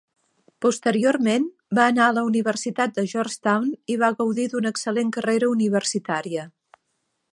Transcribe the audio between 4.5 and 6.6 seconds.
una d'excel·lent carrera universitària.